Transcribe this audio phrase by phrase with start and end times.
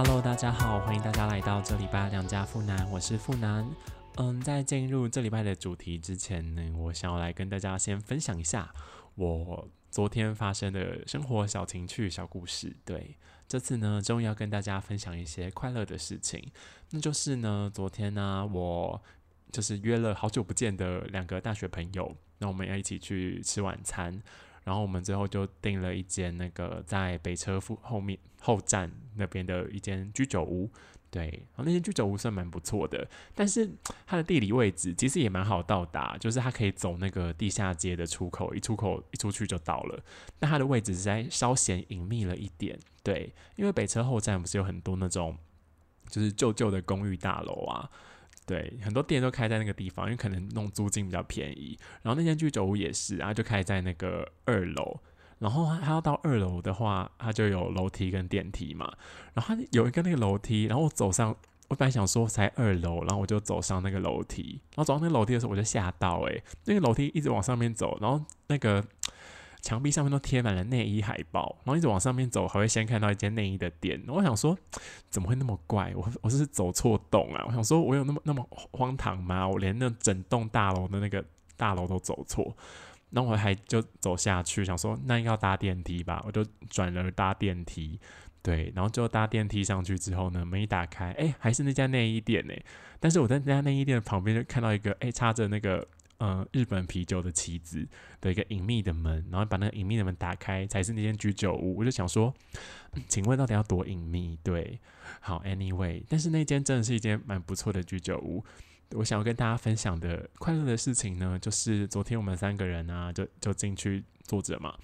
[0.00, 3.68] Hello，大家好，欢迎大家来到这礼拜两家富男，我是富男。
[4.14, 8.72] 嗯，在进入这礼拜的主题之前呢，我想要来跟大家先分享一下
[9.16, 12.76] 我昨天发生的生活小情趣小故事。
[12.84, 13.16] 对，
[13.48, 16.48] 这次呢，终于要跟大家分享一些快乐的事情。
[16.90, 19.02] 那就是呢，昨天呢，我
[19.50, 24.22] 就是约了好久不见的两个大学朋友，那我们要一起去吃晚餐。
[24.68, 30.70] 然后我们最后就订了一间那个在北车附后面后站那边的一间居酒屋，
[31.10, 33.66] 对，然后那间居酒屋算蛮不错的，但是
[34.06, 40.04] 它的地理位置其实也蛮好到达，就是它可以走那个地下街的出口，一出口一出去就到了。
[40.38, 45.34] 但它的位置实在稍显隐秘了一点，对，因为北车后站不是有很多那种
[46.10, 47.90] 就是旧旧的公寓大楼啊。
[48.48, 51.78] 对，很多店都开在那个地方，因为可能弄租金比较便宜。
[52.02, 54.98] 然后那间居酒屋也是，然后就开在那个二楼。
[55.38, 58.90] 然后他要到二楼的话，他就有楼梯跟电梯嘛。
[59.34, 61.36] 然后有一个那个楼梯，然后我走上，
[61.68, 64.60] 我本来想说才二楼，然后我就走上那个楼梯。
[64.74, 68.82] 然后走上那个楼梯的时候，我就吓到，诶，那个楼梯一直往上面走，然后那个。
[69.68, 74.02] 墙壁上面都贴满了内衣海报，然后一直往上面走，还会先看到一间内衣的店。
[74.08, 74.56] 我想说，
[75.10, 75.92] 怎么会那么怪？
[75.94, 77.44] 我我是走错洞啊！
[77.46, 79.46] 我想说，我有那么那么荒唐吗？
[79.46, 81.22] 我连那整栋大楼的那个
[81.58, 82.56] 大楼都走错，
[83.10, 86.22] 那我还就走下去，想说那应该要搭电梯吧？
[86.24, 88.00] 我就转了搭电梯，
[88.40, 92.54] 对，然后就搭电梯上去之后呢，门一打开，哎，还是那家内衣店呢。
[92.98, 95.86] 但是我在那家内衣店旁边就看到一个，哎，插着那个。
[96.20, 97.86] 嗯，日本啤酒的旗子
[98.20, 101.76] 的一个隐秘的门，然后把那个隐秘的门打开，才是那间居酒屋。
[101.78, 102.34] 我就想说，
[103.06, 104.36] 请问到底要多隐秘？
[104.42, 104.80] 对，
[105.20, 108.44] 好，anyway，但是那间真的是一间蛮不错的居酒屋。
[108.96, 114.76] 我想要跟大家分享的快乐的事情呢，就是昨天我们三个人啊，就就进去坐着嘛，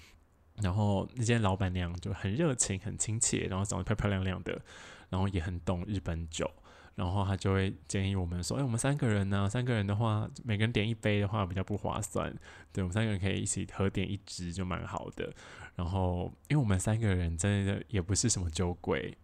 [0.61, 4.61] 然后那间老板娘就很热情、很亲切，然后长得漂漂亮亮的，
[5.09, 6.49] 然后也很懂日本酒。
[6.95, 12.33] 然后他就会建议我们说：“哎，我们三个人呢，三个人的话，每个人点一杯的话比较不划算。
[12.71, 15.29] 对，我们三个人可以一起合点一支就蛮好的。
[15.75, 19.17] 然后，因为我们三个人真的也不是什么酒鬼，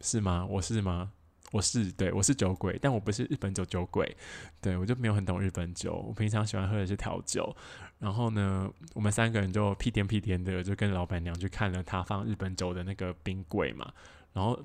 [0.00, 0.46] 是吗？
[0.48, 1.10] 我是吗？
[1.50, 4.16] 我是，对我是酒鬼，但我不是日本酒酒鬼。
[4.60, 7.52] 对我就没有很懂日本酒，我平常喜欢喝的是调酒。
[7.98, 13.92] 然后呢，我们三个人就屁颠屁颠的就跟老板娘去看了他放日本酒的那个冰柜嘛，
[14.32, 14.56] 然后。”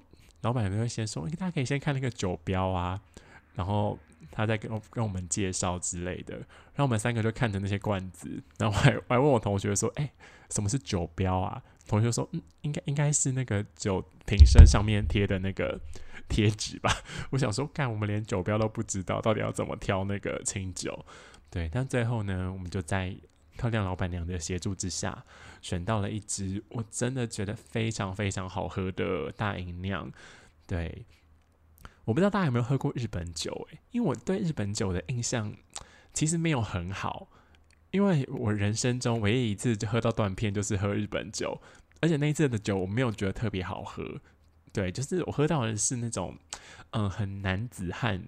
[0.41, 3.01] 老板就会先说：“大家可以先看那个酒标啊，
[3.55, 3.97] 然后
[4.31, 6.35] 他再跟跟我们介绍之类的。”
[6.75, 10.11] 然后我们三个就看着那些罐子，然后还 还问我同学说：“哎，
[10.49, 15.79] 什么是酒标啊？”同学说：“嗯，应该应该是那个酒瓶身上面贴的那个
[16.27, 16.91] 贴纸吧。”
[17.31, 21.05] 我想说：“看我们连酒标都不知道，到底要怎么挑那个清酒？”
[21.49, 23.15] 对，但最后呢，我们就在。
[23.57, 25.25] 漂亮老板娘的协助之下，
[25.61, 30.11] 选到了一支我真的觉得非常非常好喝的大饮酿。
[30.67, 31.05] 对，
[32.03, 33.51] 我不知道大家有没有喝过日本酒？
[33.71, 35.55] 诶，因为我对日本酒的印象
[36.13, 37.27] 其实没有很好，
[37.91, 41.61] 因为我人生中唯一一次就喝到断片就是喝日本酒，
[42.01, 44.19] 而且那一次的酒我没有觉得特别好喝。
[44.73, 46.37] 对，就是我喝到的是那种
[46.91, 48.21] 嗯很男子汉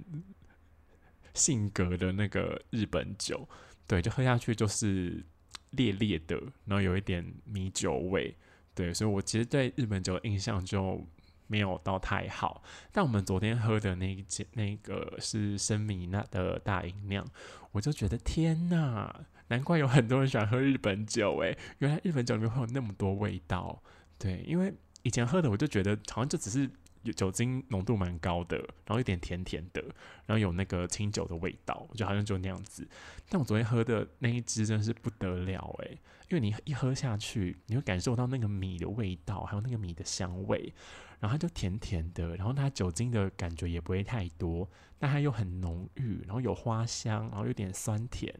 [1.34, 3.48] 性格的那个日本酒。
[3.88, 5.26] 对，就喝下去就是
[5.72, 8.36] 烈烈的，然后有一点米酒味。
[8.76, 11.02] 对，所以我其实对日本酒的印象就
[11.48, 12.62] 没有到太好。
[12.92, 17.26] 但我们昨天喝的那一件，那个是生米那的大饮酿，
[17.72, 23.82] 我就觉得天呐，难怪有很多人喜欢喝日本酒诶，原来日本酒里面会有那么多味道。
[24.20, 24.74] 对，因为
[25.04, 26.70] 以前喝的我就觉得好像就只是。
[27.14, 29.82] 酒精浓度蛮高的，然后有点甜甜的，
[30.26, 32.88] 然后有那个清酒的味道，我觉得好像就那样子。
[33.30, 35.98] 但我昨天喝的那一支真的是不得了诶，
[36.30, 40.74] 因为你一喝下去，你会感受到那个米的味道，还有那个米的香味，
[41.20, 48.34] 然后它就甜甜的，然后它酒精的感觉也不会太多，但它又很浓郁，然后有花香，然后有点酸甜，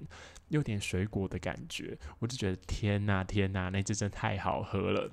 [0.48, 5.12] 有点水果的感觉，我就觉得天呐天呐，那支真太好喝了。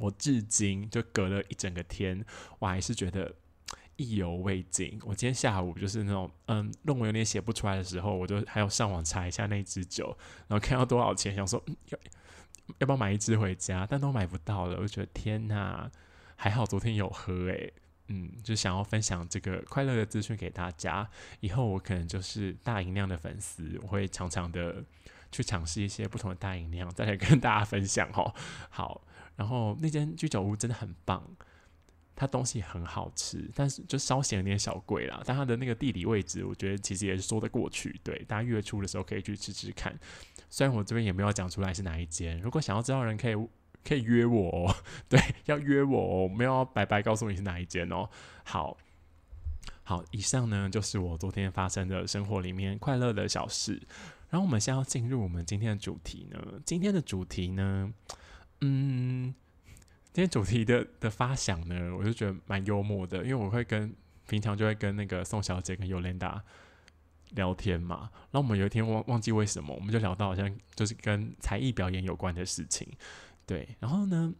[0.00, 2.24] 我至今就隔了一整个天，
[2.58, 3.32] 我还是觉得
[3.96, 4.98] 意犹未尽。
[5.04, 10.16] 我今天下午就是那种嗯论文有点写不出来的时候，我就还要上网查一下那支酒，
[10.48, 11.98] 然后看要多少钱，想说要
[12.78, 14.78] 要不要买一支回家，但都买不到了。
[14.80, 15.90] 我觉得天哪，
[16.34, 17.72] 还好昨天有喝诶。
[18.08, 21.08] 嗯，就想要分享这个快乐的资讯给大家。
[21.40, 24.82] 以后我可能就是大银量的粉丝，我会常常的
[25.30, 28.34] 去尝试一些不同的大饮量，再来跟大家分享哦。
[28.70, 29.02] 好。
[29.36, 31.22] 然后那间居酒屋真的很棒，
[32.14, 35.22] 它东西很好吃，但是就稍显有点小贵啦。
[35.24, 37.98] 但它的那个地理位置，我觉得其实也是说得过去。
[38.04, 39.98] 对，大家月初的时候可以去吃吃看。
[40.50, 43.34] 虽然我这边也没有讲出来是哪一间，如果想要知道的人可以
[43.82, 44.76] 可以约我哦，
[45.08, 48.08] 对，要约我哦，没有白白告诉你是哪一间哦。
[48.44, 48.76] 好，
[49.84, 53.80] 好，以上呢就是我昨天发生的生活里面快乐的小事。
[54.28, 57.92] 然后我们现在要进入我们今天的主题呢，今天的主题呢，
[58.60, 59.34] 嗯，
[60.12, 63.94] 今天主题的的发想呢，我就觉得蛮幽默的，因为我会跟
[64.28, 66.42] 平常就会跟那个宋小姐跟尤莲达。
[67.36, 72.88] 聊天嘛，然后我们有一天忘忘记为什么，我们就聊到好像就是跟才艺表演有关的事情，
[73.46, 73.68] 对。
[73.78, 74.34] 然后呢，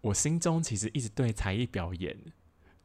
[0.00, 2.16] 我心中其实一直对才艺表演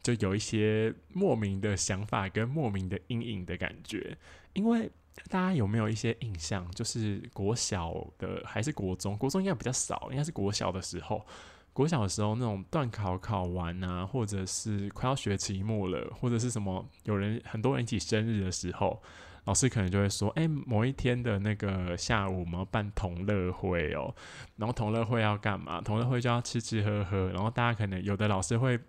[0.01, 4.17] 就有一些莫名的想法跟莫名的阴影的感觉，
[4.53, 4.89] 因为
[5.29, 9.17] 大家有没有一些印象，就是国小的还是国中？
[9.17, 11.25] 国中应该比较少，应该是国小的时候。
[11.71, 19.01] 国小的时候那种段考考完啊，或者是快要学期末了，或者是什么有人很多人一起生日的时候。
[19.45, 24.15] 老师可能就会说：“哎，某一天的那个下午，我们要办同乐会哦。
[24.55, 25.81] 然后同乐会要干嘛？
[25.81, 27.27] 同乐会就要吃吃喝喝。
[27.31, 28.79] 然后大家可能有的老师会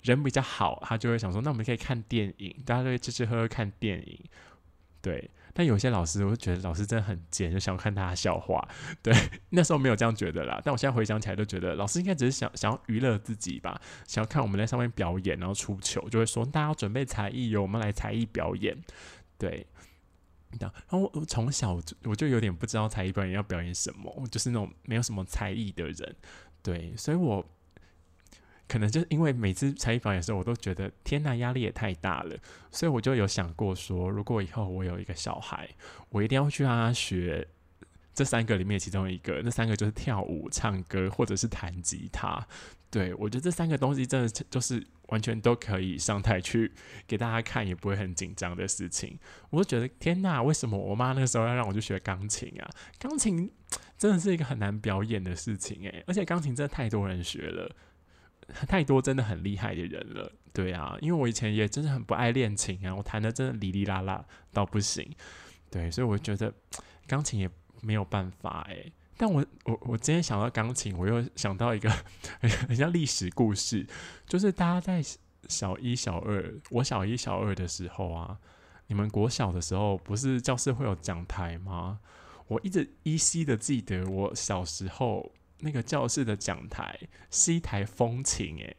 [0.00, 4.18] 人比较好，他就会想说：那我们可以看电影，大家都会吃吃喝喝看电影。
[5.00, 5.30] 对。
[5.52, 8.66] 但有些老师，我就觉得老师真的很贱，就想看大家笑话。
[9.02, 9.14] 对，
[9.50, 10.60] 那时候没有这样觉得啦。
[10.64, 18.76] 但我现在回想起来，都觉得老师应该只是想想要娱乐自己吧，想要看我们在上面表演，然后出糗，就会说大家准备才艺哟，我们来才艺表演。
[19.38, 19.66] 对。”
[20.60, 26.16] 然后我从小我就有点不知道才艺表演要表演什么，我就是那种没有什么才艺的人，
[26.62, 27.42] 对，所以我
[28.68, 32.36] 可能就是因为每次才艺表演的时候，我都觉得天呐，压力也太大了，
[32.70, 35.68] 所以我就有想过说，如果以后我有一个小孩，
[36.08, 37.48] 我一定要去让他学。
[38.14, 42.46] 这三个里面其中一个，那三个就是跳舞、唱歌或者是弹吉他。
[42.90, 46.70] 对我觉得这三个东西真的就是完全都可以上台去
[47.06, 49.18] 给大家看，也不会很紧张的事情。
[49.48, 52.68] 我就觉得天呐，为什么我妈那个时候要让我去学钢琴啊？
[52.98, 53.50] 钢琴
[53.96, 57.74] 真的是一个很难表演的事情诶，而且钢琴真的太多人学了，
[58.68, 60.32] 太多真的很厉害的人了。
[60.52, 65.10] 对啊，因为我以前也真的很不爱练琴啊，我弹的真的哩哩啦啦到不行。
[65.70, 66.52] 对，所以我觉得
[67.06, 67.50] 钢琴也。
[67.84, 68.76] 没有办法哎，
[69.16, 71.90] 但我我我今天想到钢琴，我又想到一个
[72.68, 73.84] 很像历史故事，
[74.24, 75.02] 就是大家在
[75.48, 78.38] 小一、小二，我小一、小二的时候啊，
[78.86, 81.98] 你们国小的时候不是教室会有讲台吗？
[82.46, 86.98] 我一直依稀的记得我小时候那个教室的讲台
[87.30, 88.76] 是一台风琴诶，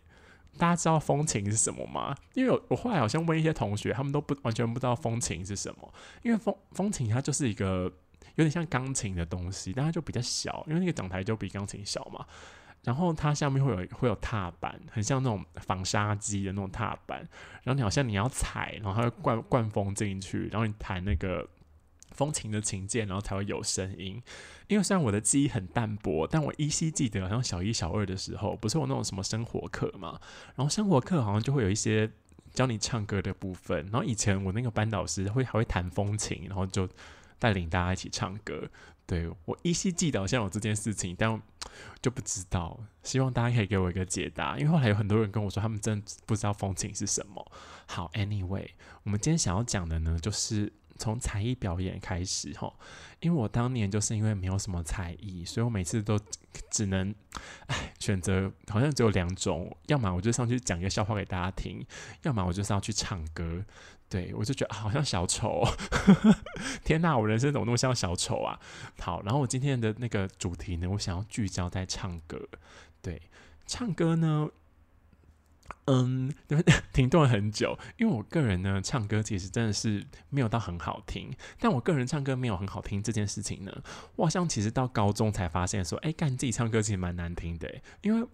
[0.57, 2.15] 大家知道风琴是什么吗？
[2.35, 7.91] 因为我后来好像问一些同学，他们都不完全不知道风琴是什么，因为风风琴它就是一个。
[8.35, 12.25] 有点像钢琴的东西，但它就比较小，因为那个讲台就比钢琴小嘛。
[12.83, 17.19] 然后它下面会有会有踏板，很像那种纺纱机的那种踏板。
[17.61, 21.47] 然后你好像你要踩，然后它会灌灌风进去，然后你弹那个
[22.13, 24.21] 风琴的琴键，然后才会有声音。
[24.67, 30.19] 因为虽然我的记忆很淡薄，但我依稀记得，好像小一、小二的时候，不是有那种什么生活课嘛？
[30.55, 32.09] 然后生活课好像就会有一些
[32.53, 33.85] 教你唱歌的部分。
[33.91, 36.87] 然后以前我那个班导师会还会弹风琴，然后就。
[37.39, 38.69] 带领大家一起唱歌，
[39.05, 41.41] 对我依稀记得好像有这件事情，但
[42.01, 42.79] 就不知道。
[43.03, 47.51] 希望大家可以给我一个解答，因为后来有很多人跟我说，他们真的不知道风琴是什么。
[47.85, 48.69] 好，Anyway，
[49.03, 52.73] 我们今天想要讲的呢，就是从才艺表演开始哈。
[53.19, 56.19] 因为我当年就是因为没有什么才艺，所以我每次都
[56.69, 57.13] 只能
[57.67, 61.85] 唉选择，好像只有两种，要么我就上去讲一个笑话给大家听，
[62.23, 63.63] 要么我就是要去唱歌。
[64.09, 65.63] 对，我就觉得好像小丑，
[66.85, 68.59] 天哪，我人生怎么那么像小丑啊？
[68.99, 72.39] 好，然后我今天的那个主题呢，我想要聚焦在唱歌。
[73.01, 73.19] 对，
[73.65, 74.47] 唱歌呢，
[75.85, 76.33] 嗯，
[76.93, 81.31] 停顿了很久，因为我个人呢，唱歌其实真的是没有到很好听。
[81.59, 83.83] 但我个人唱歌没有很好听这件事情呢，
[84.15, 88.27] 我好像其实到高中才发现说，哎，干自己唱歌其实蛮难听的，因为。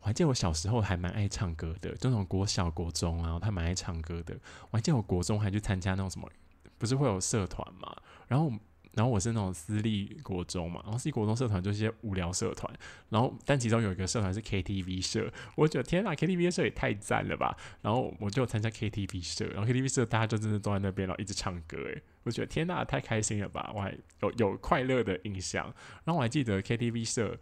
[0.00, 4.32] 我还记得我小时候还蛮爱唱歌的，就那种国小、国中啊，他蛮爱唱歌的。
[4.70, 6.30] 我还记得我国中还去参加那种什么，
[6.78, 7.94] 不是会有社团嘛？
[8.28, 8.50] 然后，
[8.94, 12.72] 然后我是那种私立国中嘛，然后私立国中社团就是些无聊社团。
[13.08, 17.56] 然后，但其中有一个社团是 KTV 社，我觉得天呐，KTV 社也太赞了吧！
[17.82, 23.70] 然后我就参加 KTV 社，然后 KTV 社大家就真的坐在那边，然后一直唱歌，诶，我觉得天呐，太开心了吧！
[23.74, 25.64] 我还有有快乐的印象。
[26.04, 27.38] 然后我还记得 KTV 社。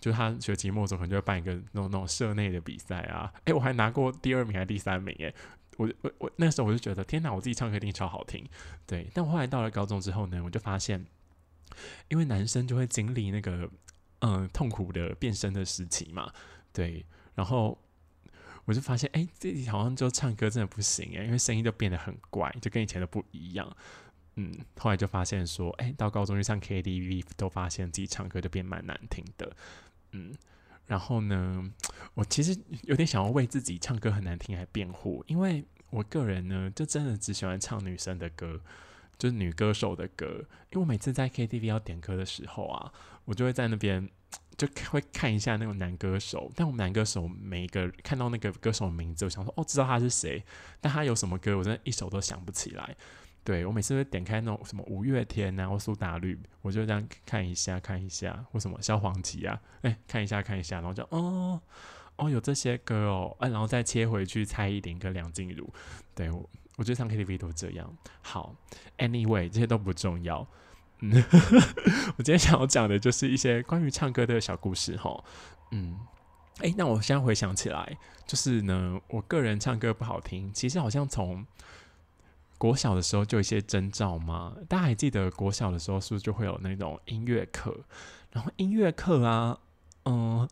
[0.00, 3.32] 就他学期末的时候，可能就会办一个那种那种社内的比赛啊。
[3.46, 5.14] 诶，我还拿过第二名还是第三名？
[5.18, 5.34] 诶，
[5.76, 8.46] 我我我那时候我就觉得天哪，我自己唱歌一定超好听。
[8.86, 11.04] 对，但我后来到了高中之后呢，我就发现，
[12.08, 13.68] 因为男生就会经历那个
[14.20, 16.32] 嗯痛苦的变声的时期嘛。
[16.72, 17.04] 对，
[17.34, 17.78] 然后
[18.64, 23.76] 我就发现，哎，自己好像就唱歌真的不行诶，因为声音就变得很怪，就跟以前的不一样。
[24.36, 29.56] 嗯，后来就发现说，哎，到高中去唱 KTV 都发现自己唱歌就变蛮难听的。
[30.10, 30.34] 嗯，
[30.86, 31.70] 然后呢，
[32.14, 38.60] 我其实有点想要为自己唱歌很难听来辩护，因为我个人呢，就真的只喜欢唱女生的歌，
[39.18, 40.26] 就是女歌手的歌。
[40.70, 42.92] 因为我每次在 KTV 要点歌的时候啊，
[43.24, 44.08] 我就会在那边
[44.56, 50.44] 就会看一下那种男歌手，但我们男歌手每一个看到那个歌手的名字，我想说哦，知道他是谁，
[50.80, 52.96] 但他有什么歌，我真的一首都想不起来。
[53.44, 61.60] 对我每次会点开那种什么五月天啊或苏打绿，我就这样看一下看一下，或什么萧煌奇啊，哎看一下看一下，然后就哦
[62.16, 65.68] 哦有这些歌哦，哎然后再切回去蔡依林跟梁静茹，
[66.14, 67.94] 对我我觉得唱 KTV 都这样。
[68.22, 68.56] 好
[68.96, 70.46] ，Anyway 这些都不重要，
[71.00, 71.12] 嗯，
[72.16, 75.22] 我今天想要讲的就是一些关于唱歌的小故事哈，
[75.70, 75.98] 嗯，
[76.60, 81.46] 哎那我现在回想起来，就是呢我个人唱歌不好听，其实好像从。
[82.56, 84.56] 国小的时候就有一些征兆吗？
[84.68, 87.76] 大家还记得国小的时候是不是就会有那种音乐课？
[88.30, 89.58] 然后音乐课啊，
[90.04, 90.48] 嗯，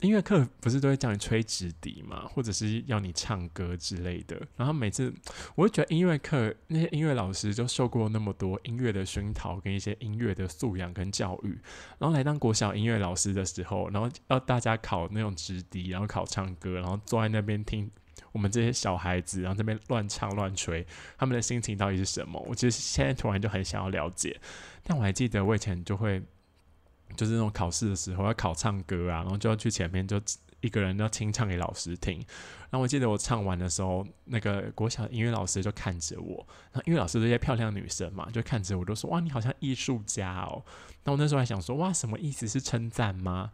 [0.00, 4.40] 音乐课不是都会叫你吹直笛嘛，或者是要你唱歌之类的。
[4.56, 5.12] 然后每次
[5.54, 11.58] 我就觉得音乐课那些音乐老师就受过那么多音乐的熏陶跟一些音乐的素养跟教育，
[11.98, 17.90] 然后来当国小音乐老师的时候，然后要大家考那种直笛，然后考唱歌，然后坐在那边听。
[18.30, 20.86] 我们这些小孩子，然后这边乱唱乱吹，
[21.18, 22.40] 他们的心情到底是什么？
[22.48, 24.40] 我其实现在突然就很想要了解。
[24.84, 26.22] 但我还记得我以前就会，
[27.16, 30.20] 就是那种考试的时候要考唱歌啊，然后就要去前面就
[30.60, 32.16] 一个人要清唱给老师听。
[32.70, 40.64] 然后我记得我唱完的时候，那个国小音乐老师就看着我，然后音乐老师这些漂亮女生嘛，就看着我，都说：“哇，你好像艺术家哦。”
[41.04, 42.48] 那我那时候还想说：“哇，什么意思？
[42.48, 43.50] 是称赞吗？”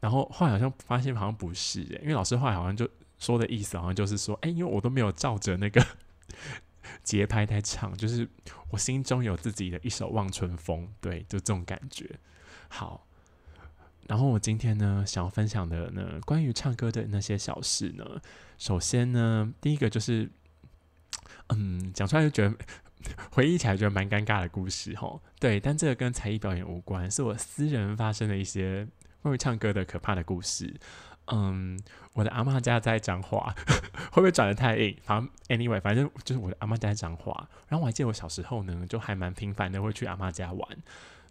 [0.00, 2.88] 然后后来好像发现好像不是，因为老师后来好像就。
[3.18, 5.84] 说的意思好像就是说，哎，因为我都没有照着那个
[7.02, 8.28] 节拍在唱，就是
[8.70, 12.18] 我心中有自己的一首《望春风》，对，就这种感觉。
[12.68, 13.06] 好，
[14.06, 18.20] 然后我今天呢，想要分享的呢，关于唱歌的那些小事呢，
[18.56, 20.30] 首先呢，第一个就是，
[21.48, 22.56] 嗯，讲出来就觉得
[23.32, 28.86] 回忆起来觉得蛮尴尬的故事，哈，对，但这个跟才艺表演无关，是我私人发生的一些
[29.22, 30.74] 关于唱歌的可怕的故事。
[31.30, 31.78] 嗯，
[32.14, 33.54] 我的阿妈家在彰化，
[34.10, 34.96] 会不会转的太硬？
[35.02, 37.48] 反正 anyway，反正就是我的阿妈家在彰化。
[37.68, 40.68] 然后我还记得我小时候呢，就还蛮频繁的会去阿妈家玩，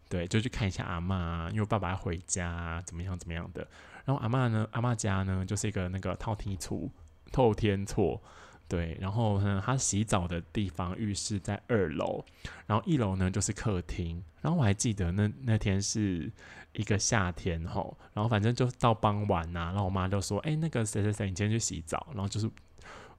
[0.08, 3.68] 对，就去看一下阿妈，因为我爸爸要回家，怎么样怎么样的。
[4.06, 6.90] 然后阿妈呢，阿妈家呢就是一个那个套梯厝，
[7.32, 8.22] 透天厝。
[8.68, 12.24] 对，然后呢，他洗澡的地方浴室在二楼，
[12.66, 14.22] 然后一楼呢就是客厅。
[14.42, 16.32] 然后我还记得那那天是
[16.74, 22.50] 一个夏天吼，然后反正就到傍晚呐，然后我妈就说：“哎，那个谁谁谁，你今天去洗澡。”然后就是，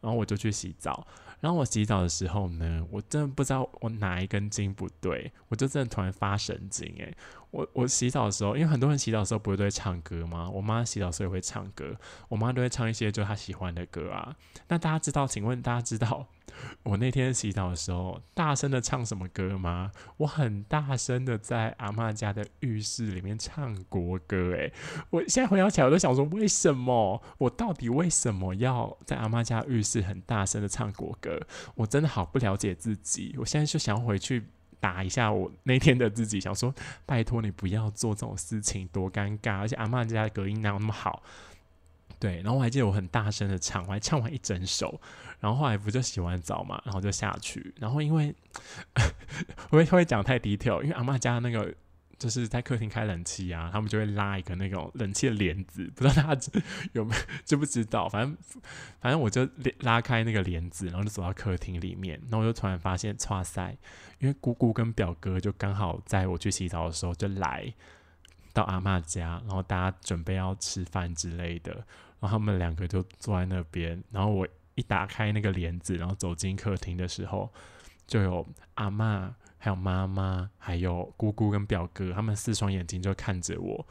[0.00, 1.06] 然后我就去洗澡。
[1.40, 7.16] 然后我洗澡的时候呢，我真的不知道我哪一根筋不对，我就真的突然发神经诶。
[7.50, 10.48] 我我洗澡的时候，因为很多人洗澡的时候不会都会唱歌吗？
[10.50, 11.96] 我妈洗澡时候也会唱歌，
[12.28, 14.36] 我妈都会唱一些就她喜欢的歌啊。
[14.68, 15.26] 那大家知道？
[15.26, 16.26] 请问大家知道？
[16.82, 19.92] 我那天洗澡的时候，大声的唱什么歌吗？
[20.16, 24.72] 我很大声的在阿妈家的浴室里面唱国歌，诶，
[25.10, 27.22] 我现在回想起来，我都想说，为什么？
[27.38, 31.40] 我到底为什么要在阿妈家浴室很大声的唱国歌？
[31.76, 33.36] 我真的好不了解自己。
[33.38, 34.48] 我现在就想回去
[34.80, 39.58] 打一下我那天的自己，想说，拜托你不要做这种事情，多尴尬！
[39.58, 41.22] 而且阿妈家的隔音哪有那么好？
[42.18, 45.00] 对，然后我还记得我很大声的唱，我还唱完一整首。
[45.40, 47.72] 然后后来不就洗完澡嘛，然后就下去。
[47.78, 48.34] 然后因为
[49.70, 51.72] 我会会讲太低调，因为阿妈家那个
[52.18, 56.60] 就是在客厅开冷气啊，他们就会拉一个那种冷气的帘子，不知道大家
[56.92, 58.08] 有没有知不知道？
[58.08, 58.36] 反正
[59.00, 59.48] 反正我就
[59.80, 62.20] 拉开那个帘子，然后就走到客厅里面。
[62.24, 63.76] 然后我就突然发现，哇塞！
[64.18, 67.72] 因为姑姑跟表哥就刚好在我去洗澡的时候就来
[68.52, 71.72] 到阿妈家，然后大家准备要吃饭之类的，
[72.20, 74.46] 然后他们两个就坐在那边，然后我。
[74.74, 77.52] 一打开那个帘子，然后走进客厅的时候，
[78.06, 83.86] 就有阿妈、还有妈妈、还有姑姑跟表哥，他们四双眼睛就看着我，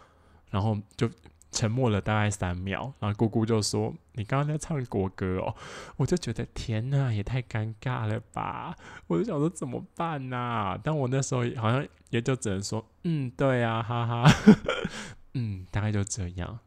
[0.49, 1.09] 然后就
[1.51, 5.55] 沉默了大概三秒，然后姑姑就说：“你刚刚在唱国歌哦。”
[5.97, 8.75] 我就觉得天哪，也太尴尬了吧！
[9.07, 10.79] 我就想说怎么办呐？
[10.83, 14.31] 但我那时候好像也就只能说：“嗯，对啊，哈哈，
[15.35, 16.59] 嗯，大概就这样。”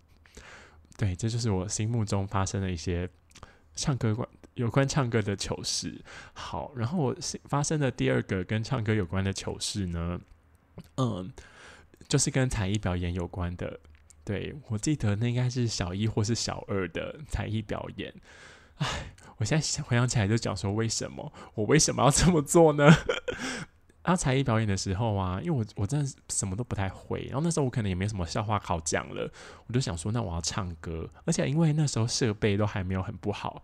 [0.97, 3.09] 对，这就是我心目中发生的一些。
[3.77, 4.29] 唱歌关
[4.61, 6.03] 有关唱歌的糗事，
[6.35, 10.21] 好，然后我发生的第二个跟唱歌有关的糗事呢，
[10.99, 11.33] 嗯，
[12.07, 13.81] 就是跟才艺表演有关的。
[14.23, 18.13] 对我记得那应该是小一或是小二的才艺表演。
[18.77, 18.87] 唉，
[19.39, 22.87] 我现在回想起来就讲说，为什么我为什么要这么做呢？
[24.03, 29.31] 啊，才艺表演的时候啊，因为我我真的什么都不太会，然后那时候我可能也没什么笑话好讲了，
[29.67, 33.63] 我就想说，那我要唱歌，而且因为那时候设备都还没有很不好，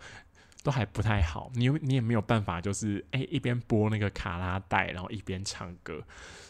[0.66, 6.02] 都还不太好，你你也没有办法，就是诶一边播那个卡拉带，然后一边唱歌，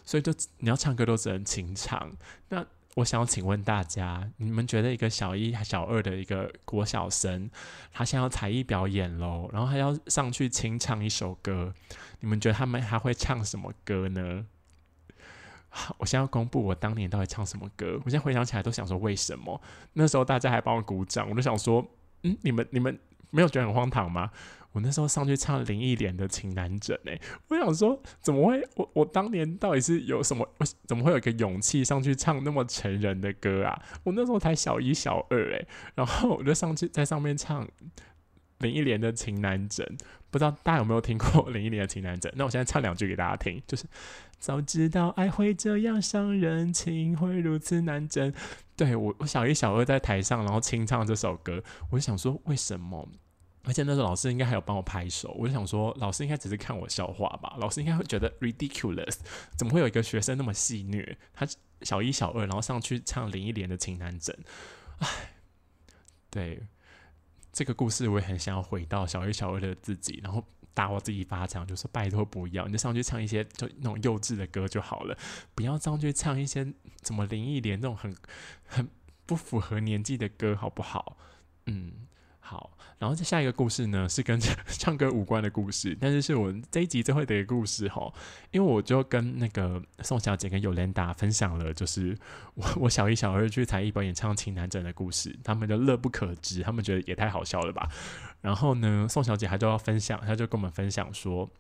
[0.06, 2.10] 所以就你要唱歌都只能清唱。
[2.48, 7.50] 那我想要请问大家，你们觉得一个小一、小二的一个国小生，
[7.92, 11.74] 他想要才艺表演喽，然后还要上去清唱一首歌，
[12.20, 14.46] 你们觉得他们还会唱什么歌呢？
[15.98, 18.00] 我现在要公布我当年到底唱什么歌。
[18.02, 19.60] 我现在回想起来都想说，为什么
[19.92, 21.28] 那时候大家还帮我鼓掌？
[21.28, 21.86] 我就想说，
[22.22, 22.98] 嗯，你们你们
[23.30, 24.30] 没有觉得很荒唐吗？
[24.72, 27.18] 我那时候上去唱林忆莲的《情难枕》哎，
[27.48, 28.62] 我想说怎么会？
[28.74, 30.46] 我我当年到底是有什么？
[30.86, 33.82] 怎么会有一个勇气上去唱那么成人的歌啊？
[34.04, 37.66] 我那时候才小一、小二哎，然后我就上去在上面唱
[38.58, 39.86] 林忆莲的《情难枕》，
[40.30, 42.30] 不知道大家有没有听过 林忆莲的《情难枕》？
[42.36, 43.84] 那我现在唱两句给大家听，就是
[44.38, 48.32] 早知道爱会这样伤人，情会如此难枕。
[48.76, 53.08] 对我，我小一、小二在台上，然后清唱这首歌，我就想说为什么？
[53.64, 57.56] 而且那时候老师应该还有帮我拍手，我就想说，老师应该只是看我笑话吧？
[57.58, 59.16] 老师应该会觉得 ridiculous，
[59.56, 61.18] 怎么会有一个学生那么戏虐？
[61.34, 61.44] 他
[61.82, 64.36] 小一、小二，然后上去唱林忆莲的《情难枕》，
[64.98, 65.08] 唉，
[66.30, 66.62] 对
[67.56, 75.16] 这个故事我也很想要回到小一、小二的自己，然后打我自己一巴掌，就说拜托不要，你就上去唱一些就那种幼稚的歌就好了，
[75.54, 76.62] 不要上去唱一些
[77.02, 78.14] 什么林忆莲那种很
[78.66, 78.86] 很
[79.24, 81.16] 不符合年纪的歌，好不好？
[81.64, 82.06] 嗯。
[82.38, 88.10] 好，然后再下一个故事呢， 是跟 唱歌无关的故事，但是是我这一集最后的一个故事哈。
[88.50, 92.16] 因为我就跟那个宋小姐跟尤莲达分享了，就是
[92.56, 97.86] 我我小一、小二去才艺表演唱《情难枕》的故事，他们就乐不可支，他们觉得也太好笑了吧。
[98.40, 101.50] 然后呢，宋小姐她就要分享，她就跟我们分享说，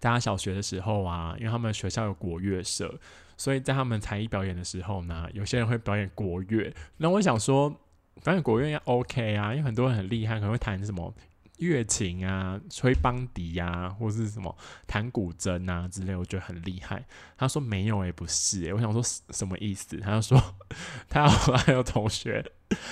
[0.00, 2.94] 大家小学的时候啊，因为他们学校有国乐社，
[3.38, 6.74] 所以在他们才艺表演的时候呢，有些人会表演国乐。
[6.98, 7.74] 那我想说。
[8.20, 11.12] 反正国乐也 OK 啊，因为很多人很厉害，可能会弹什么
[11.58, 17.04] 乐琴啊、吹邦笛啊，或是什么弹古筝啊之类，我觉得很厉害。
[17.36, 19.96] 他说没有诶，不是诶，我想说什么意思？
[19.98, 20.40] 他就说
[21.08, 22.44] 他还有同学，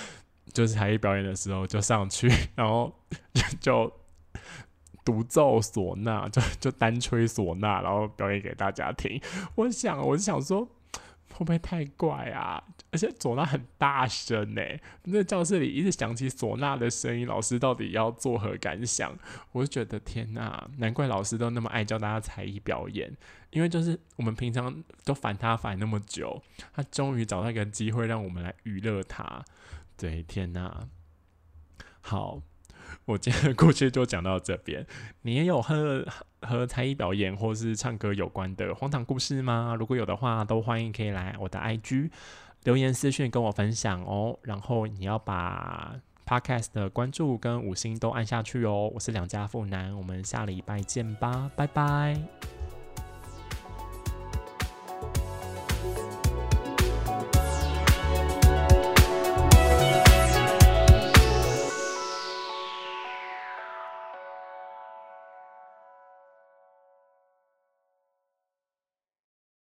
[0.52, 2.92] 就是才艺表演的时候就上去， 然后
[3.60, 3.92] 就
[5.04, 9.20] 独奏唢呐，就就单吹唢呐，然后表演给大家听。
[9.54, 10.68] 我想，我就想说。
[11.32, 12.62] 会不会太怪啊？
[12.92, 14.62] 而且唢呐很大声呢，
[15.04, 19.16] 那教室里一直响起唢呐的声音，老师到底要作何感想？
[19.52, 23.16] 我就觉得天哪，难怪老师都那么爱教大家才艺表演，
[23.50, 29.44] 因为就是我们平常都烦他烦那么久，他终于找到一个机会让我们来娱乐他。
[29.96, 30.88] 对，天哪，
[32.00, 32.42] 好。
[33.06, 34.86] 我今天的故事就讲到这边。
[35.22, 36.06] 你也有和
[36.42, 39.76] 和才艺表演或是唱歌有关的荒唐故事吗？
[39.78, 42.10] 如果有的话，都欢迎可以来我的 IG
[42.64, 44.38] 留言私讯跟我分享哦。
[44.42, 48.90] 然后你要把 Podcast 的关注跟五星都按下去哦。
[48.94, 52.59] 我是两家富男，我们下礼拜见吧，拜拜。